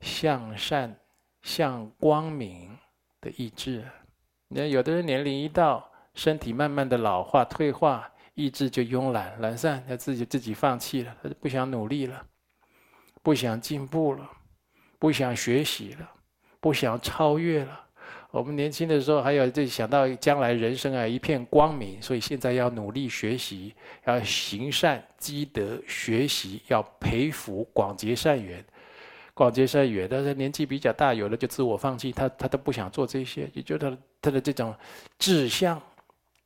[0.00, 0.96] 向善、
[1.42, 2.78] 向光明
[3.20, 3.84] 的意志。
[4.48, 12.24] 你看，有的人年龄一到，身体慢慢的老化、退化，意志就慵懒、懒散，他自己自己放弃了，他就不想努力了，
[13.22, 14.30] 不想进步了，
[14.98, 16.08] 不想学习了，
[16.60, 17.83] 不想超越了。
[18.34, 23.72] 我们年轻的时候还有就想到将来人生啊一片光明，所以现在要努力学习，
[24.06, 28.64] 要行善积德，学习要培福广结善缘，
[29.34, 30.08] 广结善缘。
[30.10, 34.74] 但是年纪比较大，有的就自我放弃，他他都不想做这些，也就他他的这种
[35.16, 35.80] 志向、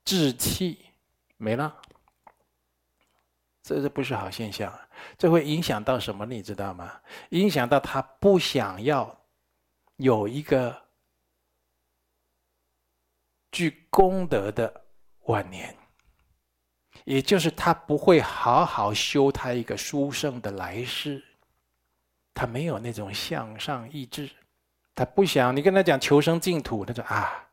[0.04, 0.76] 志气
[1.38, 1.74] 没了，
[3.62, 4.70] 这这不是好现象，
[5.16, 6.26] 这会影响到什么？
[6.26, 6.92] 你知道吗？
[7.30, 9.18] 影响到他不想要
[9.96, 10.86] 有一个。
[13.58, 14.84] 具功德的
[15.22, 15.76] 晚年，
[17.02, 21.20] 也就是他不会好好修他一个书生的来世，
[22.32, 24.30] 他没有那种向上意志，
[24.94, 27.48] 他不想你跟他讲求生净土，他说啊，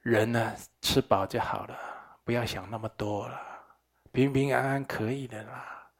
[0.00, 1.78] 人呢吃饱就好了，
[2.24, 3.38] 不要想那么多了，
[4.10, 5.90] 平平安安可以的啦，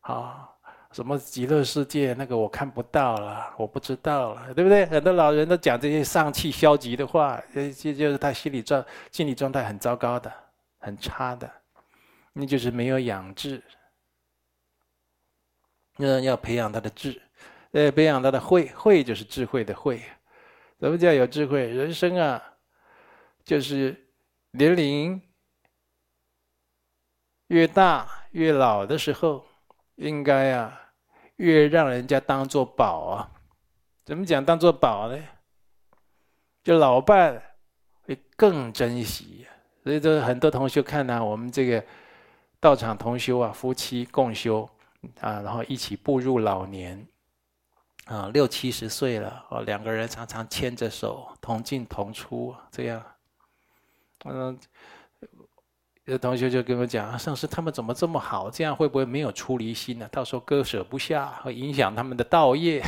[0.00, 0.55] 好。
[0.92, 2.14] 什么极乐世界？
[2.14, 4.86] 那个我看不到了，我不知道了，对不对？
[4.86, 10.32] 很多老人都讲这些丧气、消极的话，这这就是他心理状、心理状态很糟糕的、
[10.78, 11.50] 很差的，
[12.32, 13.62] 那就是没有养智。
[15.98, 17.20] 那要培养他的智，
[17.72, 20.00] 呃，培养他的慧，慧就是智慧的慧。
[20.78, 21.66] 什么叫有智慧？
[21.66, 22.42] 人生啊，
[23.44, 24.08] 就是
[24.50, 25.20] 年龄
[27.46, 29.46] 越大越老的时候，
[29.96, 30.82] 应该啊。
[31.36, 33.30] 越让人家当做宝啊，
[34.06, 35.22] 怎么讲当做宝呢？
[36.64, 37.42] 就老伴
[38.04, 39.46] 会更珍惜，
[39.84, 41.84] 所以这很多同学看呢，我们这个
[42.58, 44.66] 道场同修啊，夫妻共修
[45.20, 47.06] 啊，然后一起步入老年
[48.06, 53.04] 啊，六七十岁了哦，两个人常常牵着手同进同出这样，
[54.24, 54.58] 嗯。
[56.06, 58.48] 有同学就跟我讲：“上师他们怎么这么好？
[58.48, 60.08] 这样会不会没有出离心呢？
[60.10, 62.82] 到时候割舍不下，会影响他们的道业。”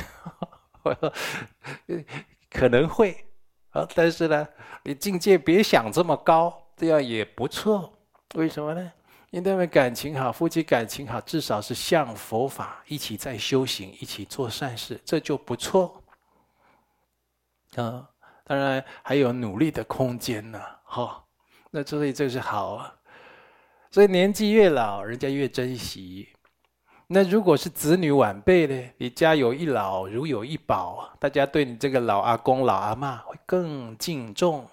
[2.49, 3.27] 可能会
[3.71, 4.49] 啊，但是呢，
[4.85, 7.93] 你境界别想这么高，这样也不错。
[8.37, 8.93] 为什么呢？
[9.31, 16.03] 因为他们感情好，夫妻感情好，至少是向佛法一起在修行，一起做善事，这就不错。
[17.75, 18.09] 啊，
[18.45, 20.61] 当然还有努力的空间呢。
[20.85, 21.27] 好，
[21.71, 22.95] 那所以这是好啊。
[23.91, 26.29] 所以年纪越老，人家越珍惜。
[27.07, 28.91] 那如果是子女晚辈呢？
[28.99, 34.69] 你家有一老，如有一宝，大家对你这个老阿公、老阿嬷会更敬重。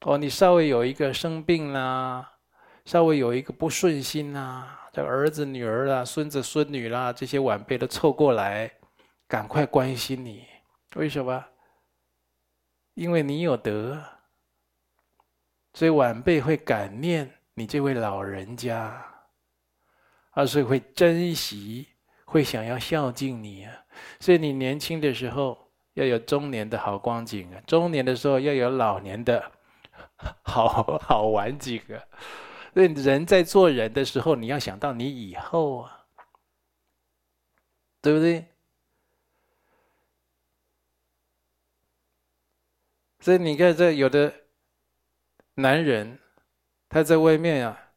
[0.00, 2.38] 哦，你稍微有一个生病啦，
[2.86, 8.72] 稍微有一个不顺心啊，这儿子、女儿啦、孙子、孙女啦，这些晚辈都凑过来，
[9.26, 10.46] 赶快关心你。
[10.96, 11.44] 为什么？
[12.94, 14.02] 因为你有德，
[15.74, 19.04] 所以晚辈会感念你这位老人家，
[20.30, 21.88] 而是会珍惜，
[22.24, 23.84] 会想要孝敬你啊。
[24.20, 29.50] 所以你年轻的时候要有中年的好光景啊，中年的时候要有老年的
[30.44, 31.98] 好 好玩景啊。
[32.74, 36.06] 所以人在做人的时候，你要想到你以后啊，
[38.00, 38.46] 对不对？
[43.20, 44.32] 所以你看，这有的
[45.54, 46.20] 男人，
[46.88, 47.92] 他在外面啊，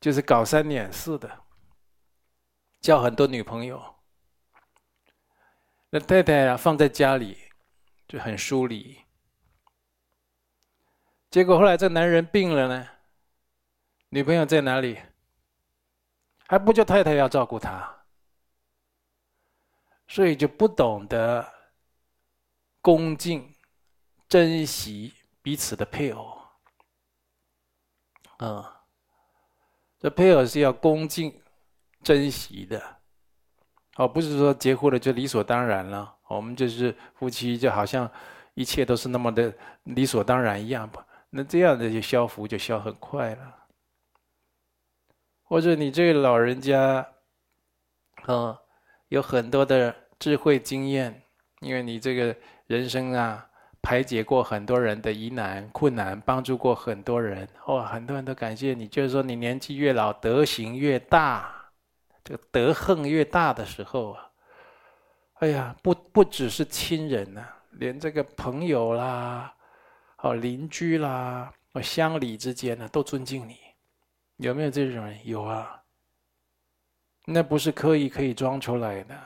[0.00, 1.44] 就是搞三捻四的，
[2.80, 3.94] 交很多女朋友。
[5.90, 7.38] 那太太啊，放在家里
[8.08, 9.04] 就很疏离。
[11.30, 12.88] 结果后来这男人病了呢。
[14.08, 15.00] 女朋友在哪里？
[16.48, 18.04] 还不叫太太要照顾他，
[20.06, 21.50] 所以就不懂得
[22.82, 23.54] 恭敬、
[24.28, 26.41] 珍惜彼此的配偶。
[28.42, 28.64] 嗯，
[30.00, 31.32] 这配偶是要恭敬、
[32.02, 32.82] 珍惜的，
[33.94, 36.12] 哦，不是说结婚了就理所当然了。
[36.26, 38.10] 我们就是夫妻，就好像
[38.54, 41.06] 一切都是那么的理所当然一样吧？
[41.30, 43.54] 那这样的就消福就消很快了。
[45.44, 47.06] 或者你这个老人家，
[48.26, 48.58] 嗯，
[49.06, 51.22] 有很多的智慧经验，
[51.60, 53.48] 因为你这个人生啊，
[53.82, 58.86] 排解过很多人的疑难困难，帮助过很多人，哇，很多人都感谢你。
[58.86, 61.52] 就是说，你年纪越老，德行越大，
[62.22, 64.30] 这个德行越大的时候啊，
[65.40, 69.52] 哎呀，不不只是亲人呐，连这个朋友啦，
[70.18, 73.58] 哦，邻居啦，哦，乡里之间呢，都尊敬你。
[74.36, 75.26] 有没有这种人？
[75.26, 75.82] 有啊，
[77.26, 79.18] 那不是刻意可以装出来的。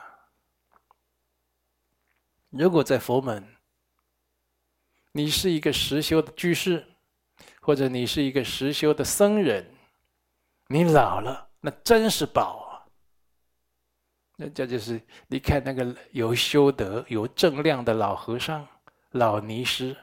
[2.50, 3.46] 如果在佛门，
[5.16, 6.86] 你是一个实修的居士，
[7.62, 9.66] 或者你是一个实修的僧人，
[10.66, 12.84] 你老了，那真是宝啊！
[14.36, 18.68] 那这就是你看那个有修德、有正量的老和尚、
[19.12, 19.96] 老尼师，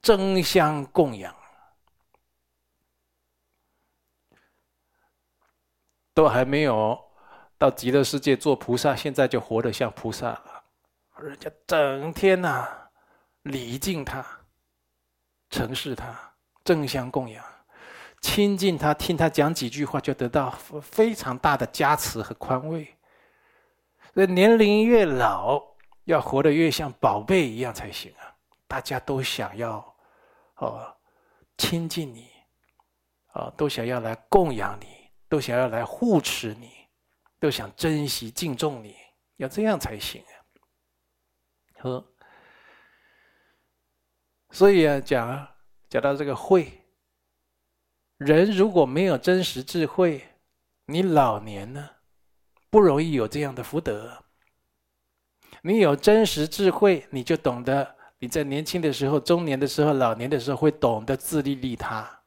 [0.00, 1.34] 争相供养。
[6.14, 6.96] 都还没有
[7.58, 10.64] 到极乐世界做菩萨，现在就活得像菩萨了。
[11.18, 12.81] 人家整天呐、
[13.42, 14.24] 礼敬他，
[15.50, 17.44] 承事他，争相供养，
[18.20, 20.50] 亲近他，听他讲几句话，就得到
[20.82, 22.96] 非常大的加持和宽慰。
[24.14, 25.62] 所以年龄越老，
[26.04, 28.34] 要活得越像宝贝一样才行啊！
[28.66, 29.94] 大家都想要
[30.56, 30.94] 哦
[31.56, 32.30] 亲近你，
[33.32, 35.02] 啊、哦，都想要来供养你。
[35.28, 36.70] 都想要来护持你，
[37.40, 38.94] 都想珍惜敬重你，
[39.36, 40.36] 要这样才行啊！
[41.80, 42.11] 呵，
[44.52, 45.56] 所以啊，讲啊
[45.88, 46.70] 讲到这个慧，
[48.18, 50.22] 人如果没有真实智慧，
[50.84, 51.88] 你老年呢，
[52.68, 54.22] 不容易有这样的福德。
[55.62, 62.20] 你有真实智慧，你就懂得你在年轻的时候、中年的时候、老年的时候，会懂得自利利他。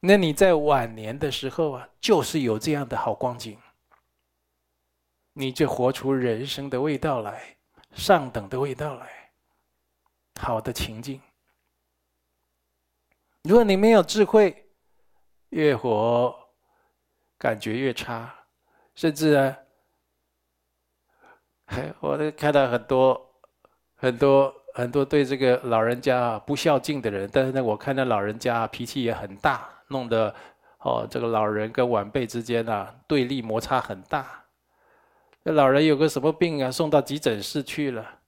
[0.00, 3.58] 那你在晚年的时候啊，就是有这样的好光景，
[5.32, 7.56] 你就活出人生的味道来，
[7.92, 9.25] 上等的味道来，
[10.40, 11.20] 好的情境。
[13.42, 14.70] 如果你没有智慧，
[15.50, 16.34] 越活
[17.38, 18.34] 感觉越差，
[18.94, 19.56] 甚至啊，
[22.00, 23.34] 我都看到很多
[23.94, 29.70] 很多很多对这个老人家不孝敬的人，但是呢，我看到老人家脾气也很大。
[29.88, 30.34] 弄得
[30.80, 34.44] 哦，这个老人跟晚辈之间啊，对立摩擦很大。
[35.44, 38.18] 这老人有个什么病啊，送到急诊室去了。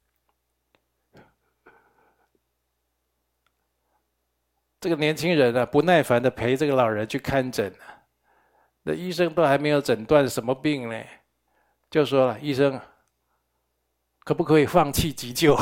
[4.81, 7.73] 这个年轻人啊，不耐烦的陪这个老人去看诊。
[8.85, 11.03] 那医生都还没有诊断什么病呢，
[11.91, 12.81] 就说了：“医生，
[14.25, 15.59] 可不可以放弃急救？”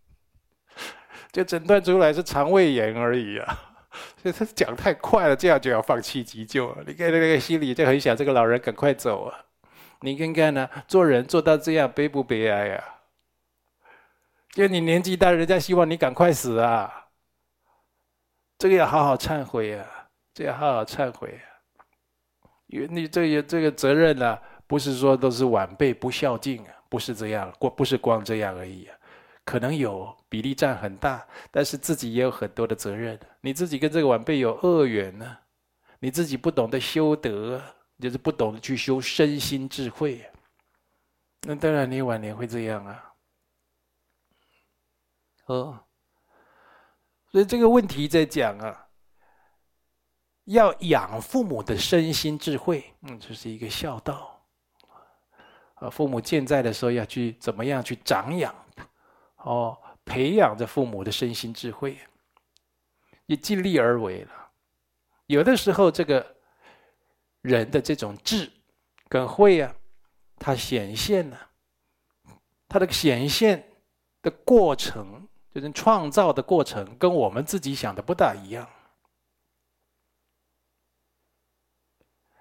[1.30, 3.66] 就诊断出来是肠胃炎而已啊。
[4.22, 6.76] 所以他讲太快了，这样就要放弃急救。
[6.86, 9.44] 你看那个心里就很想这个老人赶快走啊！
[10.00, 12.84] 你看看呢，做人做到这样悲不悲哀呀？
[14.52, 16.99] 就你年纪大，人家希望你赶快死啊！
[18.60, 19.86] 这个要好好忏悔啊！
[20.34, 21.48] 这个要好好忏悔啊！
[22.66, 28.94] 因为你这个这个责任呢，不是说都是晚辈不孝敬啊，不是这样，过不是光这样而已啊。
[29.46, 33.18] 可能有比例占很大，但是自己也有很多的责任。
[33.40, 35.38] 你自己跟这个晚辈有恶缘呢，
[36.00, 37.62] 你自己不懂得修德，
[37.98, 40.22] 就是不懂得去修身心智慧，
[41.46, 43.14] 那当然你晚年会这样啊。
[45.46, 45.80] 哦，
[47.30, 48.88] 所以这个问题在讲啊，
[50.46, 54.44] 要养父母的身心智慧，嗯，这是一个孝道。
[55.74, 58.54] 啊，父母健在的时候要去怎么样去长养，
[59.36, 61.96] 哦，培养着父母的身心智慧，
[63.26, 64.50] 也尽力而为了。
[65.26, 66.36] 有的时候，这个
[67.42, 68.50] 人的这种智
[69.08, 69.72] 跟慧啊，
[70.36, 71.50] 它显现了，
[72.68, 73.72] 它的显现
[74.20, 78.68] 的过程，就是创造的过程，跟我们自己想的不大一样。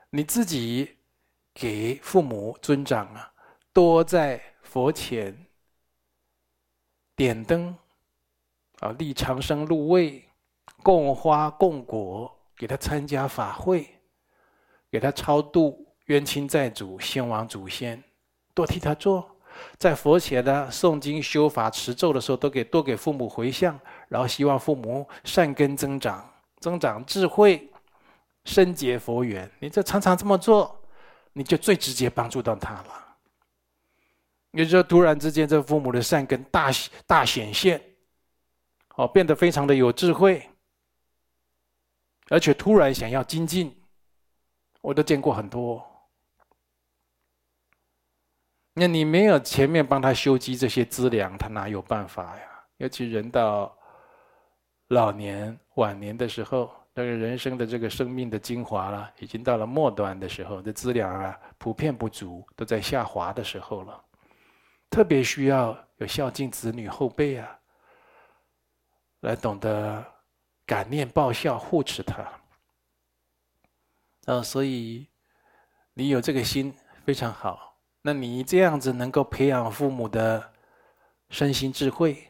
[0.10, 0.96] 你自己。
[1.52, 3.34] 给父母尊长啊，
[3.74, 5.46] 多在佛前
[7.18, 7.76] 点灯
[8.80, 10.24] 啊，立长生入位，
[10.84, 14.00] 供花供果，给他参加法会，
[14.90, 18.02] 给他超度冤亲债主、先亡祖先，
[18.54, 19.39] 多替他做。
[19.78, 26.30] 在佛前呢，诵经修法持咒的时候，都给多给父母回向，然后希望父母善根增长，
[26.60, 27.70] 增长智慧，
[28.46, 29.50] 深结佛缘。
[29.60, 30.76] 你这常常这么做。
[31.32, 33.16] 你就最直接帮助到他了。
[34.52, 36.70] 也就是说，突然之间，这父母的善根大
[37.06, 37.80] 大显现，
[38.96, 40.50] 哦，变得非常的有智慧，
[42.30, 43.74] 而且突然想要精进，
[44.82, 45.86] 我都见过很多。
[48.80, 52.44] 那你没有前面帮他修积这些资粮，他哪有办法呀？
[52.78, 53.78] 尤其人到
[54.88, 56.72] 老年晚年的时候。
[56.96, 64.04] 这个人生的这个生命的精华了，已经到了末端的时候，这资粮啊普遍不足，都在下滑的时候了。
[64.90, 67.58] 特别需要有孝敬子女后辈啊，
[69.22, 70.06] 来懂得
[70.66, 72.22] 感念报效护持他。
[74.26, 75.08] 啊，所以
[75.94, 76.76] 你有这个心
[77.06, 77.69] 非常好。
[78.02, 80.54] 那你这样子能够培养父母的
[81.30, 82.30] 身心智慧，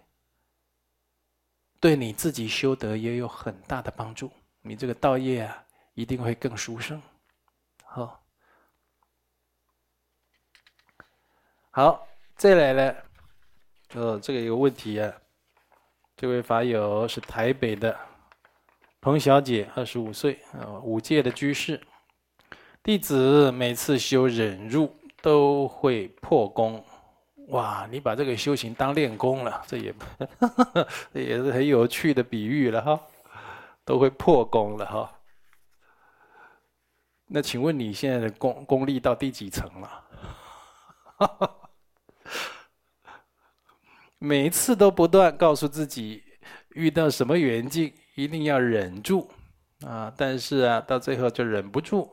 [1.79, 4.31] 对你自己修德也有很大的帮助。
[4.61, 7.01] 你这个道业啊，一定会更殊胜。
[7.85, 8.21] 好，
[11.71, 13.03] 好，再来了。
[13.93, 15.13] 呃，这个有问题啊。
[16.17, 17.97] 这位法友是台北的
[18.99, 21.79] 彭小姐，二十五岁，啊，五戒的居士。
[22.83, 26.83] 弟子每次修忍辱都会破功。
[27.49, 29.93] 哇，你把这个修行当练功了，这也，
[31.13, 32.99] 这也是很有趣的比喻了哈。
[33.83, 35.11] 都会破功了哈。
[37.25, 40.05] 那请问你现在的功功力到第几层了？
[44.19, 46.23] 每一次都不断告诉自己，
[46.75, 49.27] 遇到什么缘境一定要忍住
[49.83, 50.13] 啊！
[50.15, 52.07] 但是啊，到最后就忍不住，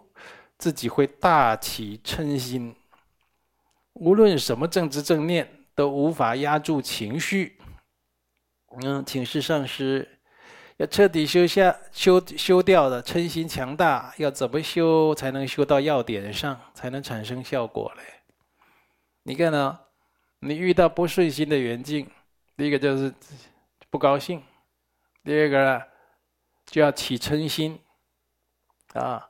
[0.56, 2.74] 自己会大起嗔心。
[3.98, 7.58] 无论什么正知正念，都无法压住情绪。
[8.82, 10.08] 嗯，请示上师。
[10.76, 18.02] 要彻底修下修修掉的嗔心强大，要怎么修才能修到要点上，才能产生效果嘞？
[19.22, 19.80] 你看呢？
[20.40, 22.06] 你遇到不顺心的缘境，
[22.58, 23.12] 第一个就是
[23.88, 24.42] 不高兴，
[25.24, 25.82] 第二个呢
[26.66, 27.80] 就要起嗔心，
[28.92, 29.26] 啊，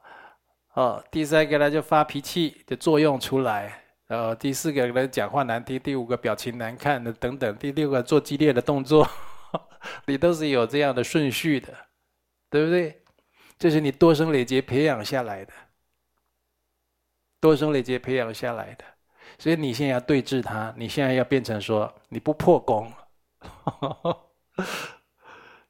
[0.75, 9.09] 哦，第三个呢就发脾气的作用出来，然后第四个人讲话难听，第五个表情难看的等等，第六个做激烈的动作。
[10.07, 11.75] 你都是有这样的顺序的，
[12.51, 13.03] 对不对？
[13.59, 15.53] 这是你多生累劫培养下来的，
[17.41, 18.85] 多生累劫培养下来的。
[19.39, 22.93] 所以你现在要对峙它，你现在要变成说你不破功，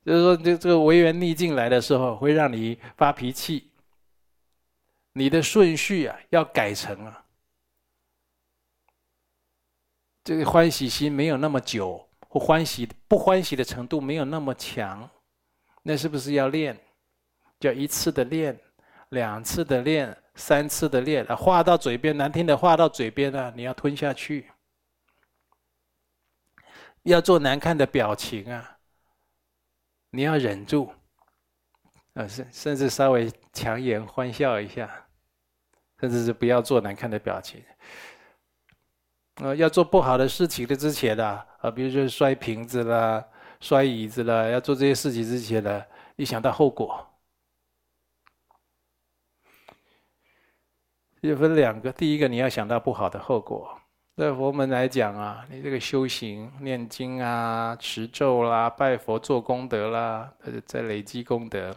[0.05, 3.71] 就是说这这个违缘逆境来的时候会让你发脾气，
[5.13, 7.25] 你的顺序啊要改成啊，
[10.27, 12.05] 这个欢喜心没有那么久。
[12.29, 15.09] 不欢喜，不欢喜的程度没有那么强，
[15.85, 16.77] 那是不是要练？
[17.61, 18.59] 叫一次的练，
[19.11, 21.25] 两次的练，三次的练。
[21.37, 24.51] 话到嘴边，难听的话到嘴边啊，你要吞下去。
[27.05, 28.79] 要做难看的表情啊，
[30.11, 30.93] 你要忍住。
[32.15, 35.07] 啊，甚甚至稍微强颜欢笑一下，
[36.01, 37.63] 甚至是不要做难看的表情。
[39.37, 43.23] 呃，要做不好的事情的之前呢，啊，比如说摔瓶子啦、
[43.61, 45.85] 摔椅子啦，要做这些事情之前呢，
[46.17, 47.07] 一想到后果，
[51.21, 51.93] 就分两个。
[51.93, 53.67] 第一个，你要想到不好的后果；
[54.17, 60.33] 在佛门来讲啊，你这个修行、念经啊、持咒啦、拜佛、做功德啦，
[60.65, 61.77] 在累积功德，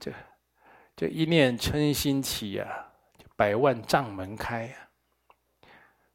[0.00, 0.10] 就
[0.96, 2.86] 就一念嗔心起啊，
[3.18, 4.88] 就百万障门开啊；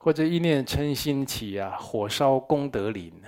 [0.07, 3.27] 或者一念嗔心起啊，火烧功德林啊。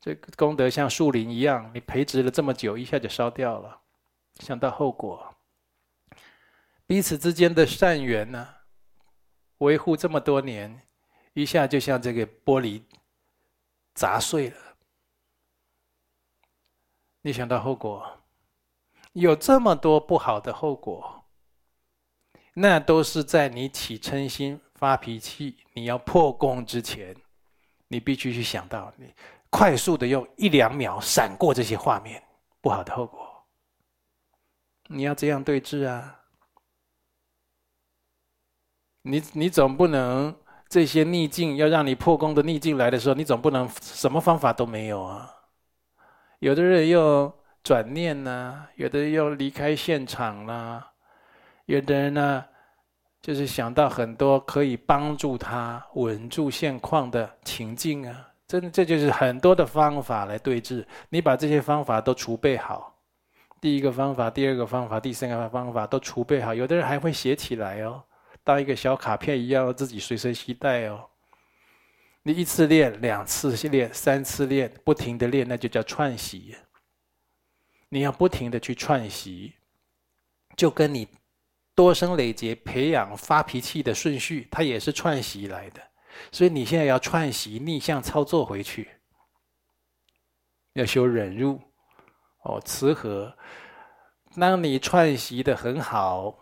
[0.00, 3.82] 这个功德像树林一样，你培植了这么久，一下就烧掉了，
[4.40, 5.36] 想到后果，
[6.86, 8.48] 彼此之间的善缘呢、
[9.58, 10.88] 维护这么多年，
[11.34, 12.82] 一下就像这个玻璃
[13.92, 14.56] 砸碎了。
[17.20, 18.22] 你想到后果，
[19.12, 21.26] 有这么多不好的后果，
[22.54, 27.14] 那都是在你起嗔心、发脾气、你要破功之前，
[27.86, 29.14] 你必须去想到，你
[29.48, 32.20] 快速的用一两秒闪过这些画面，
[32.60, 33.46] 不好的后果，
[34.88, 36.18] 你要这样对治啊。
[39.02, 40.36] 你你总不能
[40.68, 45.32] 这些逆境要让你破功的逆境来的时候，你总不能什么方法都没有啊？
[46.40, 50.90] 有的人又转念呐、有的人又离开现场啦、
[51.66, 52.44] 有的人呢，
[53.22, 58.28] 就是想到很多可以帮助他稳住现况的情境啊。
[58.48, 60.86] 真的，这就是很多的方法来对治。
[61.08, 63.00] 你把这些方法都储备好，
[63.60, 68.02] 第一个方法、第二个方法、第三个方法都储备好，有的人还会写起来哦。
[68.44, 71.08] 当一个小卡片一样，自己随身携带哦。
[72.24, 76.54] 你一次练，两次练，三次练，不停的练，那就叫串习。
[77.88, 79.54] 你要不停的去串习，
[80.56, 81.08] 就跟你
[81.74, 85.82] 多生累劫培养发脾气的顺序，它也是串习来的。
[86.30, 88.90] 所以你现在要串习，逆向操作回去，
[90.74, 91.60] 要修忍辱，
[92.42, 93.36] 哦，慈和。
[94.38, 96.38] 当你串习的很好。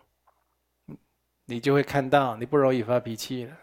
[1.46, 3.56] 你就会看到，你不容易发脾气了。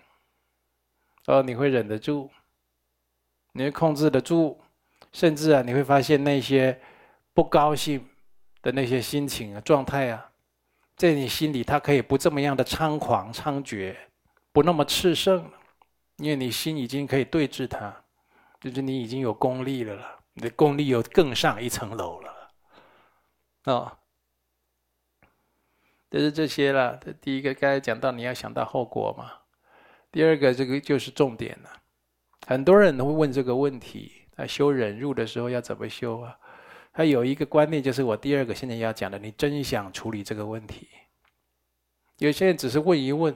[1.27, 2.29] 哦，你会忍得住，
[3.53, 4.59] 你会控制得住，
[5.13, 6.77] 甚至啊，你会发现那些
[7.33, 8.05] 不高兴
[8.61, 10.29] 的那些心情啊、状态啊，
[10.97, 13.95] 在你心里，他可以不这么样的猖狂猖獗，
[14.51, 15.49] 不那么炽盛，
[16.17, 18.03] 因为你心已经可以对治他，
[18.59, 22.49] 就是你已经有功力了了，你的功力又更上一层楼了，
[23.65, 23.97] 哦。
[26.09, 26.97] 就是这些了。
[27.19, 29.29] 第一个，刚才讲到你要想到后果嘛。
[30.09, 31.69] 第二个，这个就是重点了。
[32.47, 36.39] 很多人都会问这个问题：在修忍辱的时候要怎么修啊？
[36.97, 40.87] 他有一个观念，就是我第二个现在要讲的，你真想处理这个问题。
[42.17, 43.35] 有些人只是问一问，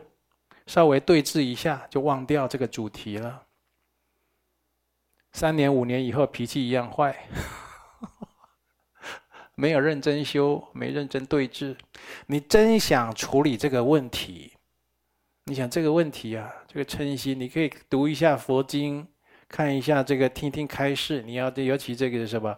[0.65, 3.43] 稍微对峙一下就忘掉这个主题了。
[5.33, 7.15] 三年五年以后，脾气一样坏。
[9.53, 11.77] 没有认真修，没认真对峙，
[12.25, 14.53] 你真想处理这个问题？
[15.45, 19.07] 你想这个问题啊，这个嗔心，你可以读一下佛经，
[19.47, 21.21] 看一下这个，听听开示。
[21.21, 22.57] 你要尤其这个是什么？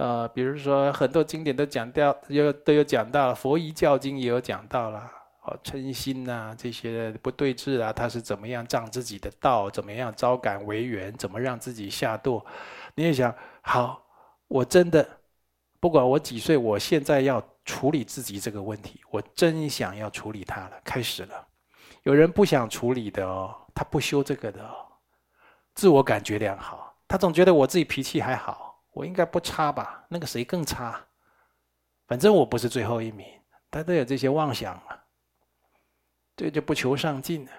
[0.00, 4.98] 呃，比如说很多经典都讲到，有都有讲到，佛遗教经也有讲到了。
[5.42, 9.68] 哦，嗔心呐、这些不对治啊，他是怎么样障自己的道？
[9.68, 11.12] 怎么样招感为缘？
[11.18, 12.42] 怎么让自己下堕？
[12.94, 14.02] 你也想，好，
[14.48, 15.06] 我真的。
[15.80, 20.72] 不管我几岁，我现在要处理自己这个问题，我真想要处理它了。
[20.82, 21.46] 开始了，
[22.04, 24.76] 有人不想处理的哦，他不修这个的哦，
[25.74, 30.04] 自我感觉良好，他总觉得我自己脾气还好，我应该不差吧？
[30.08, 31.00] 那个谁更差？
[32.06, 33.26] 反正我不是最后一名，
[33.70, 35.04] 他都有这些妄想了，
[36.36, 37.52] 这就不求上进了。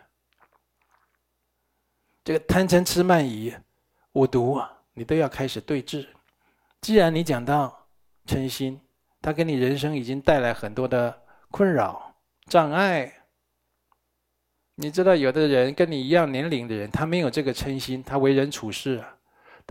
[2.24, 3.56] 这个贪嗔痴慢疑
[4.14, 4.62] 五毒，
[4.94, 6.08] 你都要开始对治。
[6.82, 7.78] 既然你讲到。
[8.28, 8.80] 嗔心，
[9.20, 12.16] 他给你人生已经带来很多的困扰、
[12.46, 13.12] 障碍。
[14.76, 19.18] 你知道，有的人跟你一样年龄的人，他没有这个嗔心，他为人处事啊，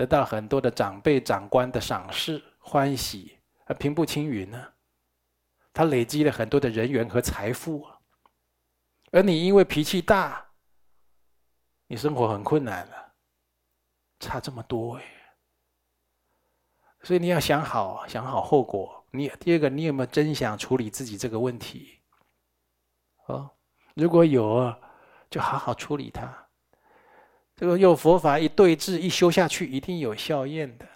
[0.00, 4.72] 得到很多的长辈、长官的赏识、欢喜，而平步青云呢。
[5.74, 7.86] 他累积了很多的人缘和财富，
[9.12, 10.52] 而你因为脾气大，
[11.86, 13.12] 你生活很困难了，
[14.18, 15.04] 差这么多哎。
[17.02, 19.06] 所以你要想好，想好后果。
[19.10, 22.00] 你第二个，你有没有真想处理自己这个问题？
[23.26, 23.50] 哦，
[23.94, 24.74] 如果有，
[25.28, 26.48] 就好好处理它。
[27.60, 30.86] 这个用佛法一对治，一修下去，一定有效验的。